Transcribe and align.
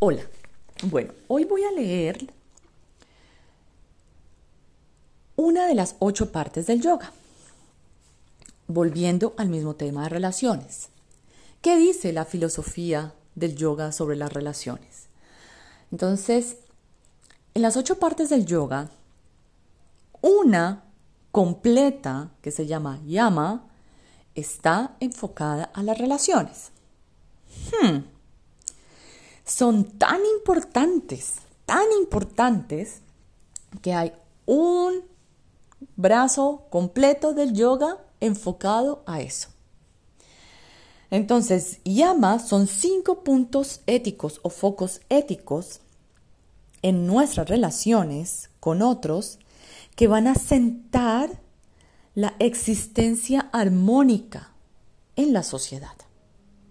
Hola. 0.00 0.22
Bueno, 0.84 1.12
hoy 1.26 1.44
voy 1.44 1.64
a 1.64 1.72
leer 1.72 2.32
una 5.34 5.66
de 5.66 5.74
las 5.74 5.96
ocho 5.98 6.30
partes 6.30 6.68
del 6.68 6.80
yoga, 6.80 7.12
volviendo 8.68 9.34
al 9.38 9.48
mismo 9.48 9.74
tema 9.74 10.04
de 10.04 10.10
relaciones. 10.10 10.90
¿Qué 11.62 11.76
dice 11.76 12.12
la 12.12 12.24
filosofía 12.24 13.12
del 13.34 13.56
yoga 13.56 13.90
sobre 13.90 14.14
las 14.14 14.32
relaciones? 14.32 15.08
Entonces, 15.90 16.58
en 17.54 17.62
las 17.62 17.76
ocho 17.76 17.98
partes 17.98 18.28
del 18.28 18.46
yoga, 18.46 18.92
una 20.20 20.84
completa, 21.32 22.30
que 22.40 22.52
se 22.52 22.68
llama 22.68 23.00
yama, 23.04 23.66
está 24.36 24.96
enfocada 25.00 25.64
a 25.64 25.82
las 25.82 25.98
relaciones. 25.98 26.70
Hmm 27.72 28.17
son 29.48 29.84
tan 29.84 30.20
importantes, 30.36 31.36
tan 31.66 31.84
importantes, 32.00 33.00
que 33.82 33.92
hay 33.92 34.12
un 34.46 35.02
brazo 35.96 36.66
completo 36.70 37.34
del 37.34 37.54
yoga 37.54 37.98
enfocado 38.20 39.02
a 39.06 39.20
eso. 39.20 39.48
Entonces, 41.10 41.80
yama 41.84 42.38
son 42.38 42.66
cinco 42.66 43.24
puntos 43.24 43.80
éticos 43.86 44.40
o 44.42 44.50
focos 44.50 45.00
éticos 45.08 45.80
en 46.82 47.06
nuestras 47.06 47.48
relaciones 47.48 48.50
con 48.60 48.82
otros 48.82 49.38
que 49.96 50.08
van 50.08 50.26
a 50.26 50.34
sentar 50.34 51.40
la 52.14 52.34
existencia 52.38 53.48
armónica 53.52 54.52
en 55.16 55.32
la 55.32 55.42
sociedad. 55.42 56.07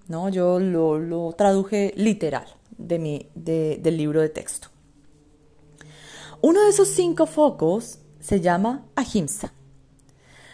¿No? 0.07 0.29
Yo 0.29 0.59
lo, 0.59 0.97
lo 0.97 1.33
traduje 1.33 1.93
literal 1.95 2.47
de 2.77 2.99
mi, 2.99 3.29
del 3.35 3.97
libro 3.97 4.21
de 4.21 4.29
texto. 4.29 4.69
Uno 6.41 6.61
de 6.63 6.69
esos 6.69 6.89
cinco 6.89 7.25
focos 7.25 7.99
se 8.19 8.41
llama 8.41 8.85
ahimsa. 8.95 9.53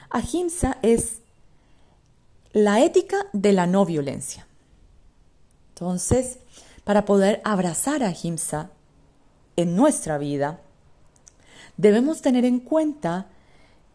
Ahimsa 0.09 0.77
es 0.81 1.19
la 2.53 2.81
ética 2.81 3.17
de 3.33 3.51
la 3.51 3.67
no 3.67 3.85
violencia. 3.85 4.47
Entonces, 5.69 6.39
para 6.83 7.03
poder 7.05 7.41
abrazar 7.43 8.03
a 8.03 8.07
ahimsa 8.07 8.71
en 9.55 9.75
nuestra 9.75 10.17
vida, 10.17 10.61
debemos 11.77 12.21
tener 12.21 12.45
en 12.45 12.59
cuenta 12.59 13.27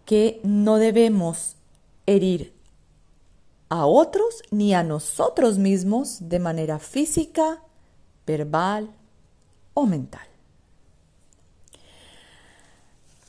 que 0.05 0.40
no 0.42 0.77
debemos 0.77 1.56
herir 2.06 2.52
a 3.69 3.86
otros 3.86 4.42
ni 4.50 4.74
a 4.74 4.83
nosotros 4.83 5.58
mismos 5.58 6.28
de 6.28 6.38
manera 6.38 6.78
física, 6.78 7.62
verbal 8.27 8.91
o 9.74 9.86
mental. 9.86 10.28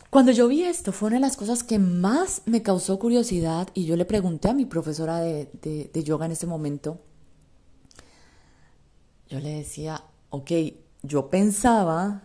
Cuando 0.10 0.32
yo 0.32 0.48
vi 0.48 0.64
esto 0.64 0.92
fue 0.92 1.08
una 1.08 1.18
de 1.18 1.22
las 1.22 1.38
cosas 1.38 1.64
que 1.64 1.78
más 1.78 2.42
me 2.46 2.64
causó 2.64 2.98
curiosidad 2.98 3.70
y 3.76 3.86
yo 3.86 3.96
le 3.96 4.06
pregunté 4.06 4.50
a 4.50 4.56
mi 4.56 4.66
profesora 4.66 5.20
de, 5.20 5.92
yoga 6.04 6.26
en 6.26 6.32
ese 6.32 6.48
momento, 6.48 6.98
yo 9.30 9.40
le 9.40 9.58
decía, 9.58 10.04
ok, 10.32 10.52
yo 11.04 11.30
pensaba, 11.30 12.24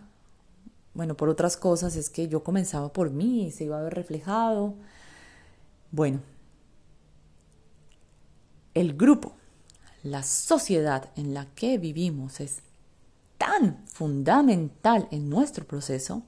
bueno, 0.95 1.15
por 1.15 1.29
otras 1.29 1.57
cosas 1.57 1.95
es 1.95 2.09
que 2.09 2.27
yo 2.27 2.43
comenzaba 2.43 2.91
por 2.91 3.11
mí, 3.11 3.51
se 3.51 3.65
iba 3.65 3.77
a 3.77 3.83
ver 3.83 3.93
reflejado. 3.93 4.73
Bueno, 5.91 6.21
el 8.75 8.95
grupo, 8.95 9.33
la 10.03 10.21
sociedad 10.21 11.09
en 11.15 11.33
la 11.33 11.47
que 11.55 11.79
vivimos 11.79 12.39
es 12.39 12.59
tan 13.39 13.83
fundamental 13.87 15.07
en 15.11 15.29
nuestro 15.29 15.65
proceso 15.65 16.21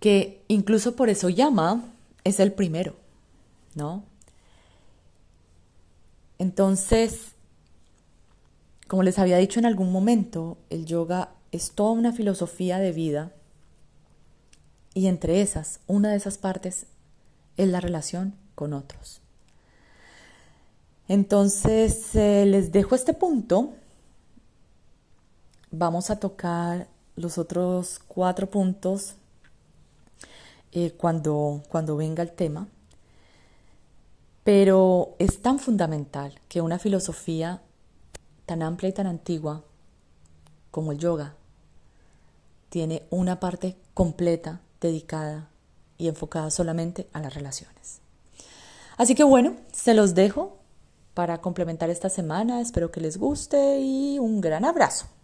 que 0.00 0.44
incluso 0.48 0.96
por 0.96 1.08
eso 1.08 1.28
llama 1.28 1.84
es 2.24 2.40
el 2.40 2.52
primero, 2.52 2.96
¿no? 3.74 4.04
Entonces, 6.38 7.32
como 8.88 9.02
les 9.02 9.18
había 9.18 9.38
dicho 9.38 9.58
en 9.58 9.66
algún 9.66 9.90
momento, 9.90 10.58
el 10.70 10.86
yoga 10.86 11.30
es 11.50 11.72
toda 11.72 11.92
una 11.92 12.12
filosofía 12.12 12.78
de 12.78 12.92
vida 12.92 13.32
y 14.94 15.06
entre 15.08 15.40
esas, 15.40 15.80
una 15.86 16.10
de 16.10 16.16
esas 16.16 16.38
partes 16.38 16.86
es 17.56 17.68
la 17.68 17.80
relación 17.80 18.34
con 18.54 18.72
otros. 18.72 19.22
Entonces, 21.08 22.14
eh, 22.14 22.44
les 22.46 22.72
dejo 22.72 22.94
este 22.94 23.14
punto 23.14 23.74
Vamos 25.78 26.08
a 26.08 26.18
tocar 26.18 26.88
los 27.16 27.36
otros 27.36 28.00
cuatro 28.08 28.48
puntos 28.48 29.16
eh, 30.72 30.92
cuando, 30.96 31.62
cuando 31.68 31.96
venga 31.96 32.22
el 32.22 32.32
tema. 32.32 32.68
Pero 34.42 35.16
es 35.18 35.42
tan 35.42 35.58
fundamental 35.58 36.40
que 36.48 36.62
una 36.62 36.78
filosofía 36.78 37.60
tan 38.46 38.62
amplia 38.62 38.88
y 38.88 38.92
tan 38.92 39.06
antigua 39.06 39.64
como 40.70 40.92
el 40.92 40.98
yoga 40.98 41.34
tiene 42.70 43.02
una 43.10 43.38
parte 43.38 43.76
completa 43.92 44.60
dedicada 44.80 45.50
y 45.98 46.08
enfocada 46.08 46.50
solamente 46.50 47.06
a 47.12 47.20
las 47.20 47.34
relaciones. 47.34 48.00
Así 48.96 49.14
que 49.14 49.24
bueno, 49.24 49.56
se 49.72 49.92
los 49.92 50.14
dejo 50.14 50.55
para 51.16 51.40
complementar 51.40 51.88
esta 51.88 52.10
semana. 52.10 52.60
Espero 52.60 52.90
que 52.90 53.00
les 53.00 53.16
guste 53.16 53.80
y 53.80 54.18
un 54.18 54.42
gran 54.42 54.66
abrazo. 54.66 55.15